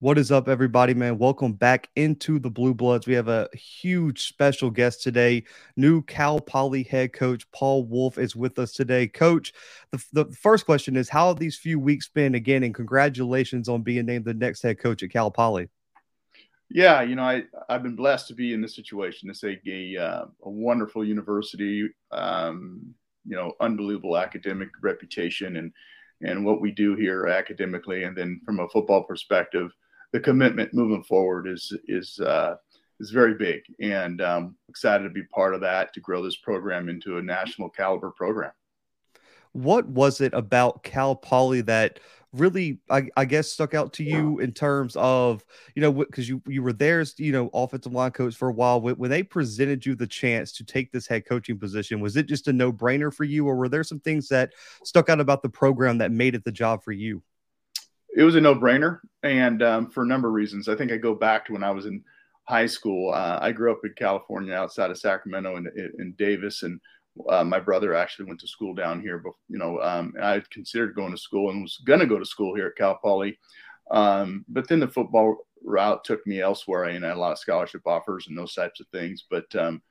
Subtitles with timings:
[0.00, 1.16] What is up, everybody, man?
[1.16, 3.06] Welcome back into the Bluebloods.
[3.06, 5.44] We have a huge special guest today.
[5.74, 9.06] New Cal Poly head coach Paul Wulff is with us today.
[9.06, 9.54] Coach,
[9.92, 12.62] the, the first question is How have these few weeks been again?
[12.62, 15.70] And congratulations on being named the next head coach at Cal Poly.
[16.68, 19.30] Yeah, you know, I, I've been blessed to be in this situation.
[19.30, 25.72] It's a, a, a wonderful university, um, you know, unbelievable academic reputation and,
[26.20, 28.02] and what we do here academically.
[28.04, 29.72] And then from a football perspective,
[30.16, 32.56] the commitment moving forward is is uh,
[33.00, 36.88] is very big, and um, excited to be part of that to grow this program
[36.88, 38.52] into a national caliber program.
[39.52, 42.00] What was it about Cal Poly that
[42.32, 46.40] really, I, I guess, stuck out to you in terms of you know because you
[46.46, 48.80] you were there, you know, offensive line coach for a while.
[48.80, 52.26] When, when they presented you the chance to take this head coaching position, was it
[52.26, 55.42] just a no brainer for you, or were there some things that stuck out about
[55.42, 57.22] the program that made it the job for you?
[58.16, 60.68] It was a no brainer, and um, for a number of reasons.
[60.68, 62.02] I think I go back to when I was in
[62.44, 63.12] high school.
[63.12, 66.80] Uh, I grew up in California, outside of Sacramento, in, in Davis, and
[67.28, 69.18] uh, my brother actually went to school down here.
[69.18, 72.24] But you know, um, I considered going to school and was going to go to
[72.24, 73.38] school here at Cal Poly.
[73.90, 76.84] Um, but then the football route took me elsewhere.
[76.84, 79.26] and I had a lot of scholarship offers and those types of things.
[79.30, 79.82] But um,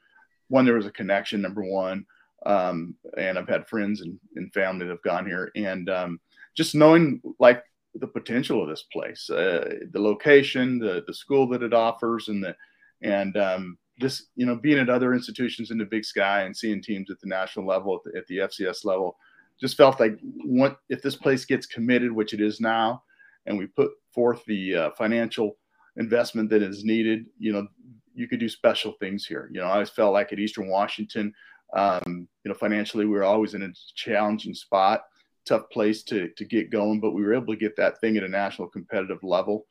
[0.47, 1.41] one, there was a connection.
[1.41, 2.07] Number one,
[2.47, 6.19] um, and I've had friends and, and family that have gone here, and um,
[6.55, 7.63] just knowing like
[7.95, 12.43] the potential of this place, uh, the location, the the school that it offers, and
[12.43, 12.55] the
[13.02, 16.81] and um, this you know being at other institutions in the Big Sky and seeing
[16.81, 19.17] teams at the national level, at the, at the FCS level,
[19.59, 23.03] just felt like what if this place gets committed, which it is now,
[23.45, 25.57] and we put forth the uh, financial
[25.97, 27.65] investment that is needed, you know,
[28.13, 29.49] you could do special things here.
[29.52, 31.33] You know, I always felt like at Eastern Washington,
[31.73, 35.03] um, you know, financially we were always in a challenging spot
[35.45, 38.23] tough place to to get going, but we were able to get that thing at
[38.23, 39.65] a national competitive level,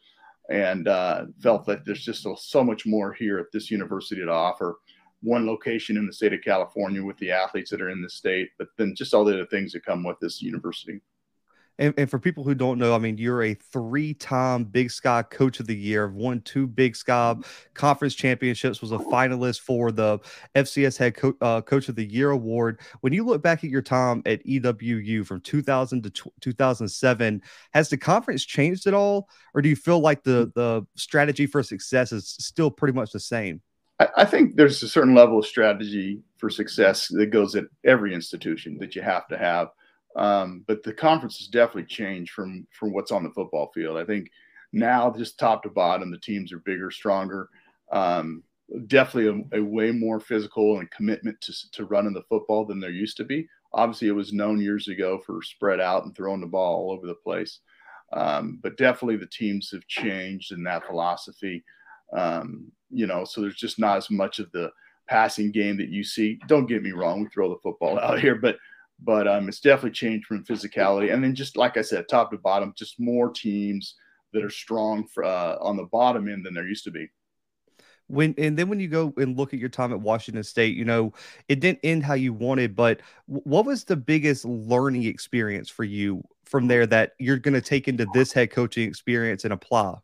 [0.51, 4.79] and uh, felt that there's just so much more here at this university to offer.
[5.23, 8.51] One location in the state of California with the athletes that are in the state,
[8.59, 11.01] but then just all the other things that come with this university.
[11.79, 15.59] And, and, for people who don't know, I mean, you're a three-time Big Sky Coach
[15.59, 17.35] of the Year, won two Big Sky
[17.75, 20.21] Conference championships, was a finalist for the
[20.55, 22.81] FCS Head Co- uh, Coach of the Year award.
[23.01, 27.43] When you look back at your time at EWU from 2000 to t- 2007,
[27.73, 31.63] has the conference changed at all, or do you feel like the the strategy for
[31.63, 33.61] success is still pretty much the same?
[33.99, 38.15] I, I think there's a certain level of strategy for success that goes at every
[38.15, 39.69] institution that you have to have
[40.17, 43.97] um, but the conference has definitely changed from from what's on the football field.
[43.97, 44.31] I think
[44.75, 47.49] now, just top to bottom, the teams are bigger, stronger.
[47.93, 48.43] Um,
[48.89, 52.91] definitely a, a, way more physical and commitment to, to running the football than there
[52.91, 53.47] used to be.
[53.73, 57.07] Obviously, it was known years ago for spread out and throwing the ball all over
[57.07, 57.61] the place.
[58.13, 61.63] Um, but definitely the teams have changed in that philosophy.
[62.13, 64.71] Um, you know, so there's just not as much of the
[65.09, 66.41] passing game that you see.
[66.49, 68.57] Don't get me wrong, we throw the football out here, but
[69.05, 71.13] but um, it's definitely changed from physicality.
[71.13, 73.97] And then just like I said, top to bottom, just more teams
[74.33, 77.09] that are strong for, uh, on the bottom end than there used to be.
[78.07, 80.85] When and then when you go and look at your time at Washington State, you
[80.85, 81.15] know
[81.49, 82.77] it didn't end how you wanted.
[82.77, 87.63] But what was the biggest learning experience for you from there that you're going to
[87.63, 89.97] take into this head coaching experience and apply?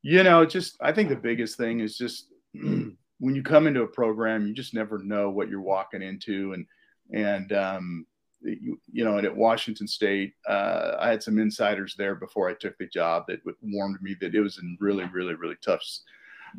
[0.00, 3.86] You know, just I think the biggest thing is just when you come into a
[3.86, 6.64] program, you just never know what you're walking into, and
[7.12, 8.06] and um,
[8.42, 12.54] you, you, know, and at Washington State, uh, I had some insiders there before I
[12.54, 15.82] took the job that warned me that it was in really, really, really tough,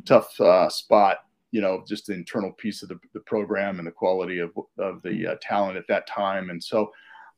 [0.05, 1.19] tough uh, spot.
[1.51, 5.01] You know, just the internal piece of the, the program and the quality of of
[5.01, 6.91] the uh, talent at that time, and so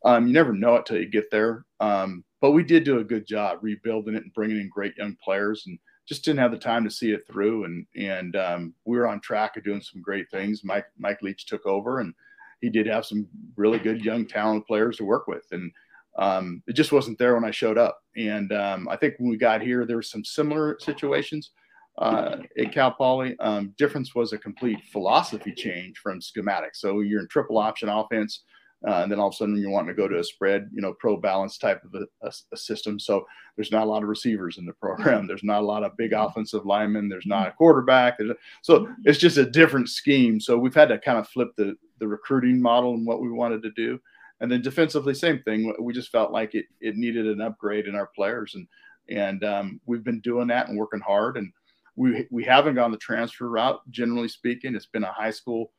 [0.04, 1.66] um, you never know it till you get there.
[1.80, 5.16] Um, but we did do a good job rebuilding it and bringing in great young
[5.24, 7.64] players, and just didn't have the time to see it through.
[7.64, 10.66] And and um, we were on track of doing some great things.
[10.66, 12.14] Mike Mike Leach took over and
[12.62, 15.72] he did have some really good young talent players to work with, and
[16.18, 18.00] um, it just wasn't there when I showed up.
[18.16, 21.52] And um, I think when we got here, there were some similar situations
[21.98, 23.38] uh, at Cal Poly.
[23.40, 26.76] Um, difference was a complete philosophy change from schematics.
[26.76, 28.44] So you're in triple option offense.
[28.88, 30.82] Uh, and then all of a sudden you're wanting to go to a spread, you
[30.82, 33.00] know, pro balance type of a, a, a, system.
[33.00, 33.26] So
[33.56, 35.28] there's not a lot of receivers in the program.
[35.28, 37.08] There's not a lot of big offensive linemen.
[37.08, 38.20] There's not a quarterback.
[38.20, 40.40] A, so it's just a different scheme.
[40.40, 43.62] So we've had to kind of flip the the recruiting model and what we wanted
[43.62, 44.00] to do.
[44.40, 45.72] And then defensively, same thing.
[45.80, 48.68] We just felt like it it needed an upgrade in our players, and
[49.10, 51.38] and um, we've been doing that and working hard.
[51.38, 51.54] And
[51.96, 53.82] we we haven't gone the transfer route.
[53.92, 55.72] Generally speaking, it's been a high school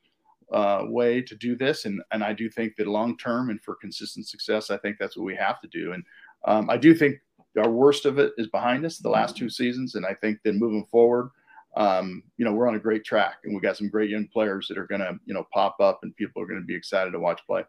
[0.51, 1.85] uh, way to do this.
[1.85, 5.17] And, and I do think that long term and for consistent success, I think that's
[5.17, 5.93] what we have to do.
[5.93, 6.03] And
[6.45, 7.19] um, I do think
[7.57, 10.59] our worst of it is behind us the last two seasons, and I think then
[10.59, 11.29] moving forward,
[11.75, 14.67] um, you know, we're on a great track, and we got some great young players
[14.67, 17.11] that are going to you know pop up, and people are going to be excited
[17.11, 17.63] to watch play.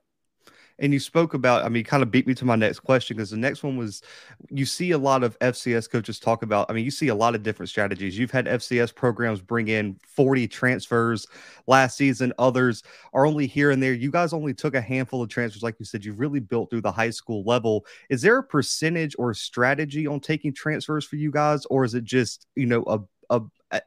[0.79, 3.31] And you spoke about, I mean, kind of beat me to my next question because
[3.31, 4.03] the next one was
[4.51, 7.35] you see a lot of FCS coaches talk about, I mean, you see a lot
[7.35, 8.19] of different strategies.
[8.19, 11.27] You've had FCS programs bring in 40 transfers
[11.67, 12.83] last season, others
[13.13, 13.93] are only here and there.
[13.93, 16.83] You guys only took a handful of transfers, like you said, you've really built through
[16.83, 17.87] the high school level.
[18.11, 22.05] Is there a percentage or strategy on taking transfers for you guys, or is it
[22.05, 23.01] just, you know, a,
[23.31, 23.41] a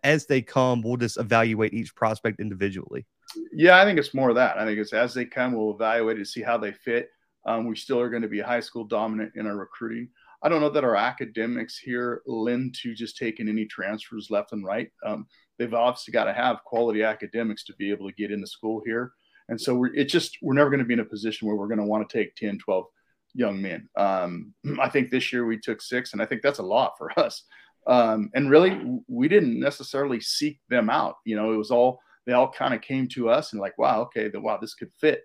[0.04, 3.06] as they come, we'll just evaluate each prospect individually?
[3.52, 4.58] Yeah, I think it's more of that.
[4.58, 7.10] I think it's as they come, we'll evaluate to see how they fit.
[7.46, 10.10] Um, we still are going to be high school dominant in our recruiting.
[10.44, 14.64] I don't know that our academics here lend to just taking any transfers left and
[14.64, 14.90] right.
[15.06, 18.82] Um, they've obviously got to have quality academics to be able to get into school
[18.86, 19.14] here.
[19.50, 21.68] And so we're, it just, we're never going to be in a position where we're
[21.68, 22.86] going to want to take 10, 12
[23.34, 23.90] young men.
[23.96, 27.18] Um, I think this year we took six, and I think that's a lot for
[27.20, 27.44] us.
[27.88, 31.16] Um, and really, we didn't necessarily seek them out.
[31.26, 34.02] You know, it was all they all kind of came to us and like, wow,
[34.02, 35.24] okay, the, wow, this could fit.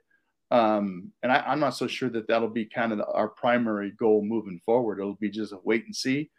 [0.52, 4.22] Um, and I, am not so sure that that'll be kind of our primary goal
[4.22, 5.00] moving forward.
[5.00, 6.30] It'll be just a wait and see,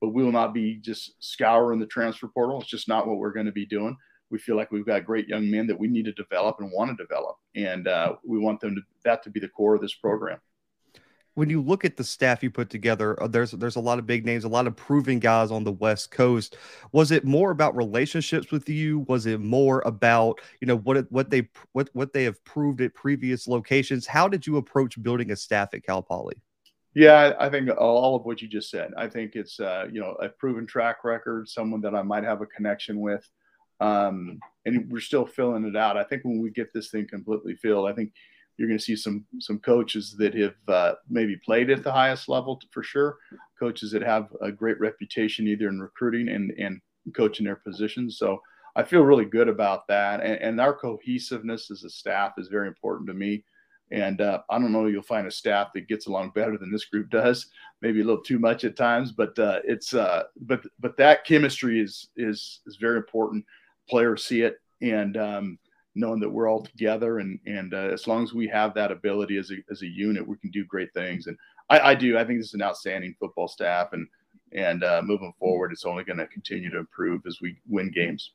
[0.00, 2.60] but we will not be just scouring the transfer portal.
[2.60, 3.96] It's just not what we're going to be doing.
[4.30, 6.96] We feel like we've got great young men that we need to develop and want
[6.96, 9.94] to develop, and uh, we want them to that to be the core of this
[9.94, 10.38] program
[11.34, 14.06] when you look at the staff you put together, uh, there's there's a lot of
[14.06, 16.56] big names, a lot of proven guys on the West Coast.
[16.92, 19.00] Was it more about relationships with you?
[19.08, 22.94] Was it more about you know what what they what what they have proved at
[22.94, 24.06] previous locations?
[24.06, 26.36] How did you approach building a staff at Cal Poly?
[26.94, 28.92] Yeah, I think all of what you just said.
[28.98, 32.42] I think it's uh, you know a proven track record, someone that I might have
[32.42, 33.26] a connection with,
[33.80, 35.96] um, and we're still filling it out.
[35.96, 38.12] I think when we get this thing completely filled, I think
[38.56, 42.28] you're going to see some some coaches that have uh, maybe played at the highest
[42.28, 43.18] level for sure.
[43.58, 46.80] Coaches that have a great reputation either in recruiting and and
[47.14, 48.18] coaching their positions.
[48.18, 48.40] So
[48.74, 50.20] I feel really good about that.
[50.20, 53.44] And, and our cohesiveness as a staff is very important to me.
[53.90, 56.86] And uh, I don't know, you'll find a staff that gets along better than this
[56.86, 57.48] group does.
[57.82, 61.80] Maybe a little too much at times, but uh, it's uh, but but that chemistry
[61.80, 63.44] is is is very important.
[63.90, 65.58] Players see it, and um,
[65.94, 69.36] knowing that we're all together and and uh, as long as we have that ability
[69.36, 71.36] as a, as a unit we can do great things and
[71.70, 74.06] I, I do I think this is an outstanding football staff and
[74.52, 78.32] and uh, moving forward it's only going to continue to improve as we win games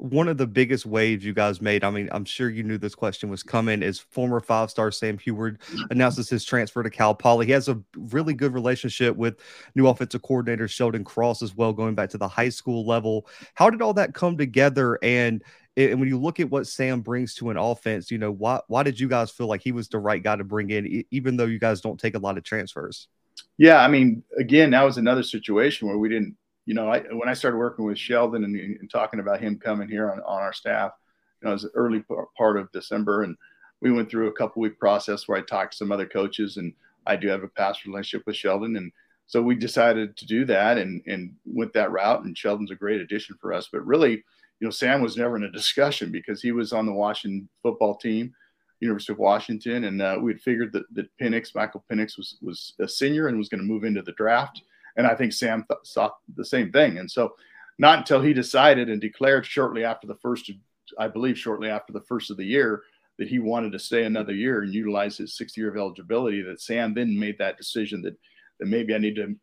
[0.00, 2.94] one of the biggest waves you guys made, I mean, I'm sure you knew this
[2.94, 5.58] question was coming, is former five star Sam Huard
[5.90, 7.44] announces his transfer to Cal Poly.
[7.44, 9.40] He has a really good relationship with
[9.74, 13.26] new offensive coordinator Sheldon Cross as well, going back to the high school level.
[13.54, 14.98] How did all that come together?
[15.02, 15.44] And
[15.76, 18.82] and when you look at what Sam brings to an offense, you know, why why
[18.82, 21.46] did you guys feel like he was the right guy to bring in, even though
[21.46, 23.08] you guys don't take a lot of transfers?
[23.56, 26.36] Yeah, I mean, again, that was another situation where we didn't,
[26.66, 29.88] you know, I, when I started working with Sheldon and, and, talking about him coming
[29.88, 30.92] here on, on our staff,
[31.40, 32.04] you know, it was the early
[32.36, 33.36] part of December, and
[33.80, 36.72] we went through a couple week process where I talked to some other coaches, and
[37.06, 38.92] I do have a past relationship with Sheldon, and
[39.26, 42.24] so we decided to do that and and went that route.
[42.24, 44.24] And Sheldon's a great addition for us, but really
[44.60, 47.96] you know, Sam was never in a discussion because he was on the Washington football
[47.96, 48.34] team,
[48.80, 52.74] University of Washington, and uh, we had figured that, that Penix, Michael Penix, was was
[52.78, 54.62] a senior and was going to move into the draft,
[54.96, 56.98] and I think Sam th- saw the same thing.
[56.98, 57.34] And so,
[57.78, 60.50] not until he decided and declared shortly after the first,
[60.98, 62.82] I believe, shortly after the first of the year,
[63.18, 66.60] that he wanted to stay another year and utilize his sixth year of eligibility, that
[66.60, 68.16] Sam then made that decision that
[68.58, 69.34] that maybe I need to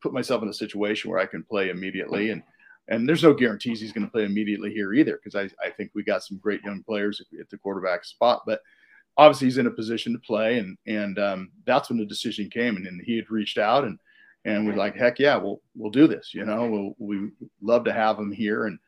[0.00, 2.42] put myself in a situation where I can play immediately and
[2.90, 5.92] and there's no guarantees he's going to play immediately here either, because I, I think
[5.94, 8.42] we got some great young players at the quarterback spot.
[8.44, 8.60] But
[9.16, 12.76] obviously, he's in a position to play, and and um, that's when the decision came.
[12.76, 13.98] And then he had reached out, and
[14.44, 16.34] and we're like, heck yeah, we'll we'll do this.
[16.34, 17.30] You know, we'll, we
[17.62, 18.78] love to have him here, and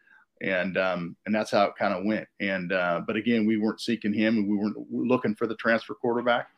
[0.40, 2.26] and um, and that's how it kind of went.
[2.40, 5.94] And uh, but again, we weren't seeking him, and we weren't looking for the transfer
[5.94, 6.48] quarterback.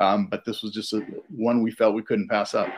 [0.00, 2.68] Um, but this was just a, one we felt we couldn't pass up.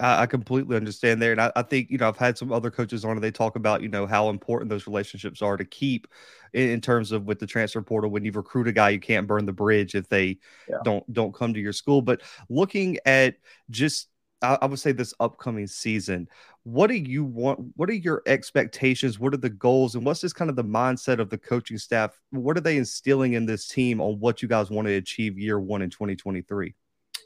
[0.00, 1.32] I, completely understand there.
[1.32, 3.56] And I, I, think, you know, I've had some other coaches on and they talk
[3.56, 6.08] about, you know, how important those relationships are to keep
[6.52, 8.10] in, in terms of with the transfer portal.
[8.10, 10.38] When you recruit a guy, you can't burn the bridge if they
[10.68, 10.78] yeah.
[10.84, 12.02] don't don't come to your school.
[12.02, 13.36] But looking at
[13.70, 14.08] just
[14.42, 16.28] I, I would say this upcoming season,
[16.62, 17.60] what do you want?
[17.76, 19.18] What are your expectations?
[19.18, 19.94] What are the goals?
[19.94, 22.18] And what's just kind of the mindset of the coaching staff?
[22.30, 25.60] What are they instilling in this team on what you guys want to achieve year
[25.60, 26.74] one in 2023?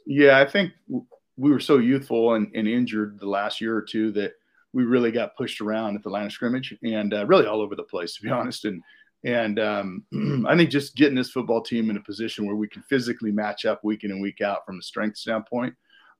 [0.05, 0.71] Yeah, I think
[1.37, 4.33] we were so youthful and, and, injured the last year or two that
[4.73, 7.75] we really got pushed around at the line of scrimmage and uh, really all over
[7.75, 8.65] the place, to be honest.
[8.65, 8.81] And
[9.23, 10.03] and um,
[10.47, 13.65] I think just getting this football team in a position where we can physically match
[13.65, 15.73] up week in and week out from a strength standpoint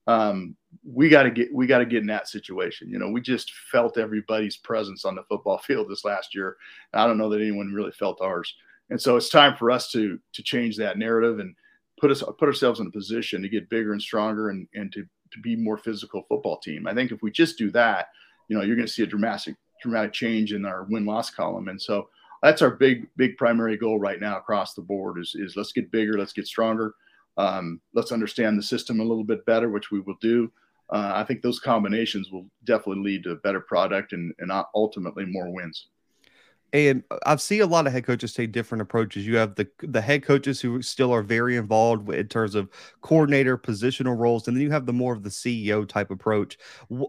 [0.07, 2.89] Um, we got to get we got to get in that situation.
[2.89, 6.57] You know, we just felt everybody's presence on the football field this last year.
[6.93, 8.53] I don't know that anyone really felt ours,
[8.89, 11.55] and so it's time for us to to change that narrative and
[11.99, 15.05] put us put ourselves in a position to get bigger and stronger and and to
[15.31, 16.87] to be more physical football team.
[16.87, 18.07] I think if we just do that,
[18.47, 21.67] you know, you're going to see a dramatic dramatic change in our win loss column,
[21.67, 22.09] and so
[22.43, 25.91] that's our big big primary goal right now across the board is is let's get
[25.91, 26.93] bigger, let's get stronger.
[27.37, 30.49] Um, let's understand the system a little bit better, which we will do
[30.89, 35.25] uh, I think those combinations will definitely lead to a better product and, and ultimately
[35.25, 35.87] more wins.
[36.73, 39.25] And I've seen a lot of head coaches take different approaches.
[39.25, 42.69] You have the the head coaches who still are very involved in terms of
[43.01, 46.57] coordinator positional roles, and then you have the more of the CEO type approach.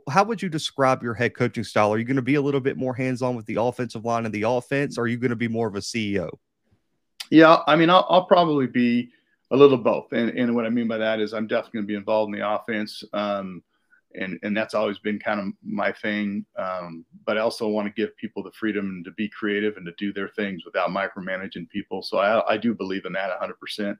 [0.08, 1.92] How would you describe your head coaching style?
[1.92, 4.24] Are you going to be a little bit more hands on with the offensive line
[4.24, 6.30] and the offense, or are you going to be more of a CEO?
[7.30, 9.10] Yeah, I mean, I'll, I'll probably be
[9.50, 10.12] a little both.
[10.12, 12.40] And, and what I mean by that is I'm definitely going to be involved in
[12.40, 13.02] the offense.
[13.12, 13.62] Um,
[14.16, 16.44] and, and that's always been kind of my thing.
[16.58, 19.92] Um, but I also want to give people the freedom to be creative and to
[19.98, 22.02] do their things without micromanaging people.
[22.02, 23.96] So I, I do believe in that 100%.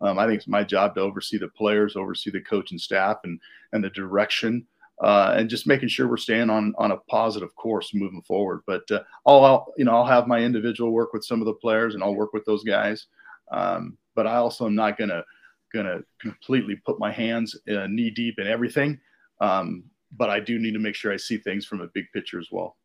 [0.00, 3.18] Um, I think it's my job to oversee the players, oversee the coach and staff,
[3.24, 3.40] and
[3.72, 4.66] and the direction,
[5.02, 8.62] uh, and just making sure we're staying on on a positive course moving forward.
[8.66, 11.54] But uh, I'll, I'll, you know I'll have my individual work with some of the
[11.54, 13.06] players, and I'll work with those guys.
[13.50, 15.24] Um, but I also am not gonna
[15.72, 18.98] gonna completely put my hands uh, knee deep in everything.
[19.40, 19.84] Um,
[20.16, 22.48] but I do need to make sure I see things from a big picture as
[22.50, 22.76] well.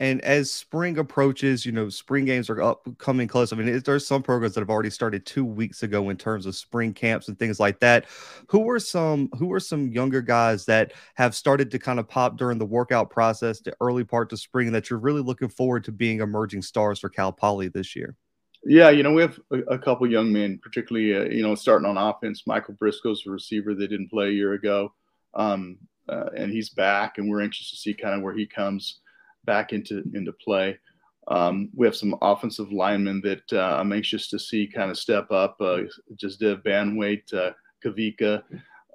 [0.00, 3.52] And as spring approaches, you know, spring games are up coming close.
[3.52, 6.56] I mean, there's some programs that have already started two weeks ago in terms of
[6.56, 8.06] spring camps and things like that.
[8.46, 12.38] Who are some who are some younger guys that have started to kind of pop
[12.38, 15.92] during the workout process, the early part to spring, that you're really looking forward to
[15.92, 18.16] being emerging stars for Cal Poly this year?
[18.64, 21.86] Yeah, you know, we have a, a couple young men, particularly, uh, you know, starting
[21.86, 22.44] on offense.
[22.46, 24.94] Michael Briscoe's a receiver that didn't play a year ago,
[25.34, 29.00] um, uh, and he's back, and we're anxious to see kind of where he comes
[29.44, 30.78] back into into play.
[31.28, 35.30] Um, we have some offensive linemen that uh, I'm anxious to see kind of step
[35.30, 35.56] up.
[35.60, 35.82] Uh,
[36.16, 37.52] just Dev Banwait, uh,
[37.84, 38.42] Kavika,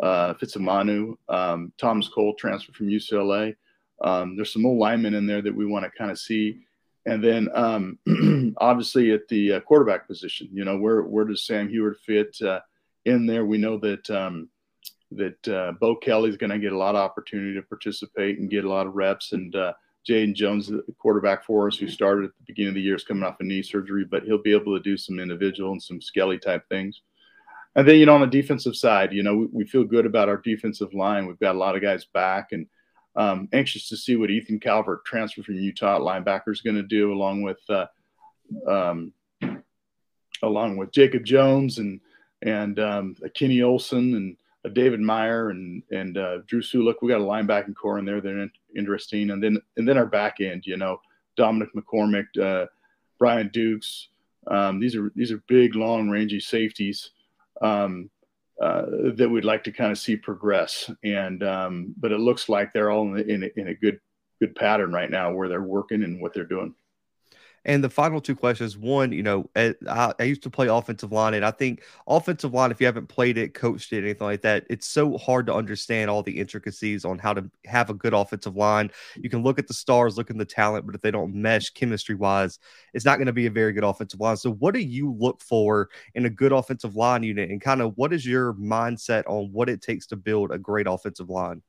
[0.04, 3.56] uh, Fitzimanu, um, Thomas Cole transfer from UCLA.
[4.02, 6.66] Um, there's some old linemen in there that we want to kind of see
[7.06, 8.00] and then um,
[8.58, 12.62] obviously at the uh, quarterback position, you know, where where does Sam Huard fit uh,
[13.06, 13.46] in there?
[13.46, 14.50] We know that um,
[15.12, 18.50] that uh, Bo Kelly is going to get a lot of opportunity to participate and
[18.50, 19.32] get a lot of reps.
[19.32, 19.74] And uh,
[20.08, 23.04] Jaden Jones, the quarterback for us, who started at the beginning of the year, is
[23.04, 26.02] coming off a knee surgery, but he'll be able to do some individual and some
[26.02, 27.02] skelly type things.
[27.76, 30.30] And then, you know, on the defensive side, you know, we, we feel good about
[30.30, 31.26] our defensive line.
[31.26, 32.68] We've got a lot of guys back and
[33.16, 37.14] um, anxious to see what Ethan Calvert, transfer from Utah linebacker, is going to do,
[37.14, 37.86] along with uh,
[38.68, 39.14] um,
[40.42, 42.02] along with Jacob Jones and
[42.42, 44.38] and um, Kenny Olson and
[44.70, 46.96] David Meyer and and uh, Drew Sulik.
[47.02, 50.06] We got a linebacking core in there that are interesting, and then and then our
[50.06, 51.00] back end, you know,
[51.36, 52.68] Dominic McCormick, uh,
[53.20, 54.10] Brian Dukes.
[54.48, 57.12] Um, these are these are big, long, rangy safeties.
[57.62, 58.10] Um,
[58.62, 60.90] uh, that we'd like to kind of see progress.
[61.04, 64.00] And um, but it looks like they're all in, in, in, a good
[64.40, 66.74] good pattern right now where they're working and what they're doing.
[67.66, 71.12] And the final two questions one, you know, eh, I, I, used to play offensive
[71.12, 74.42] line, and I think offensive line, if you haven't played it, coached it, anything like
[74.42, 78.14] that, it's so hard to understand all the intricacies on how to have a good
[78.14, 78.92] offensive line.
[79.16, 81.72] You can look at the stars, look at the talent, but if they don't mesh
[81.72, 82.60] chemistry wise,
[82.94, 84.38] it's not going to be a very good offensive line.
[84.38, 87.98] So, what do you look for in a good offensive line unit, and kind of
[87.98, 91.64] what is your mindset on what it takes to build a great offensive line?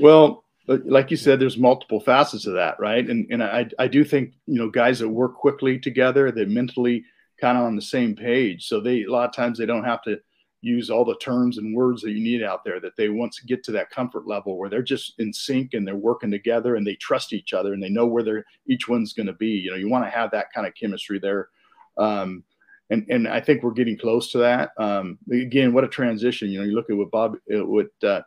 [0.00, 3.08] Well, like you said, there's multiple facets of that, right?
[3.08, 7.04] And and I I do think you know guys that work quickly together, they're mentally
[7.40, 10.02] kind of on the same page, so they a lot of times they don't have
[10.02, 10.18] to
[10.62, 12.80] use all the terms and words that you need out there.
[12.80, 15.94] That they once get to that comfort level where they're just in sync and they're
[15.94, 19.28] working together and they trust each other and they know where they're each one's going
[19.28, 19.50] to be.
[19.50, 21.48] You know, you want to have that kind of chemistry there.
[21.96, 22.42] Um,
[22.90, 24.70] and and I think we're getting close to that.
[24.78, 26.50] Um, again, what a transition!
[26.50, 28.22] You know, you look at what Bob, uh, what uh,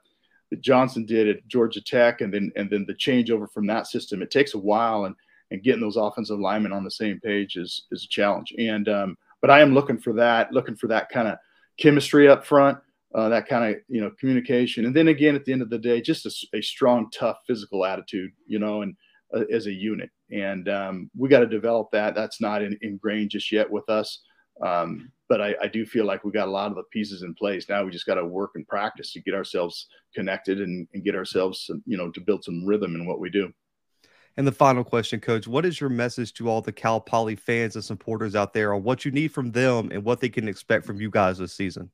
[0.49, 4.21] that Johnson did at Georgia Tech, and then and then the changeover from that system.
[4.21, 5.15] It takes a while, and
[5.51, 8.53] and getting those offensive linemen on the same page is is a challenge.
[8.57, 11.37] And um, but I am looking for that, looking for that kind of
[11.77, 12.77] chemistry up front,
[13.15, 15.77] uh, that kind of you know communication, and then again at the end of the
[15.77, 18.95] day, just a, a strong, tough physical attitude, you know, and
[19.33, 20.09] uh, as a unit.
[20.31, 22.15] And um, we got to develop that.
[22.15, 24.21] That's not in, ingrained just yet with us.
[24.61, 27.33] Um, but I, I, do feel like we got a lot of the pieces in
[27.33, 27.69] place.
[27.69, 31.15] Now we just got to work and practice to get ourselves connected and, and get
[31.15, 33.53] ourselves, you know, to build some rhythm in what we do.
[34.35, 37.75] And the final question, Coach, what is your message to all the Cal Poly fans
[37.75, 40.85] and supporters out there on what you need from them and what they can expect
[40.85, 41.89] from you guys this season?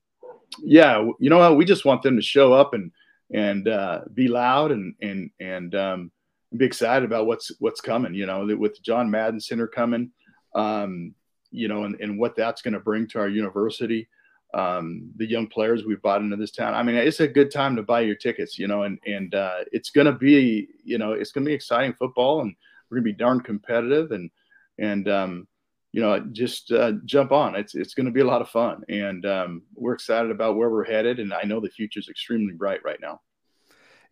[0.62, 1.56] yeah, you know what?
[1.56, 2.92] We just want them to show up and
[3.32, 6.10] and uh, be loud and and and um,
[6.56, 8.14] be excited about what's what's coming.
[8.14, 10.10] You know, with John Madden Center coming,
[10.54, 11.14] um,
[11.56, 14.08] you know, and, and what that's going to bring to our university.
[14.54, 16.72] Um, the young players we've brought into this town.
[16.72, 19.64] I mean, it's a good time to buy your tickets, you know, and and uh,
[19.72, 22.54] it's going to be, you know, it's going to be exciting football, and
[22.88, 24.30] we're going to be darn competitive, and
[24.78, 25.48] and um,
[25.92, 27.56] you know, just uh, jump on.
[27.56, 30.70] It's it's going to be a lot of fun, and um, we're excited about where
[30.70, 31.18] we're headed.
[31.18, 33.20] And I know the future is extremely bright right now.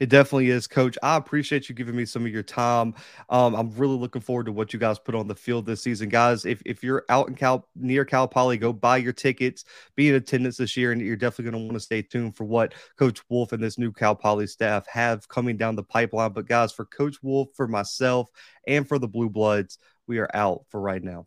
[0.00, 0.98] It definitely is, Coach.
[1.02, 2.94] I appreciate you giving me some of your time.
[3.28, 6.08] Um, I'm really looking forward to what you guys put on the field this season,
[6.08, 6.44] guys.
[6.44, 9.64] If, if you're out in Cal near Cal Poly, go buy your tickets,
[9.96, 12.44] be in attendance this year, and you're definitely going to want to stay tuned for
[12.44, 16.32] what Coach Wulff and this new Cal Poly staff have coming down the pipeline.
[16.32, 18.28] But guys, for Coach Wulff, for myself,
[18.66, 21.26] and for the Bluebloods, we are out for right now.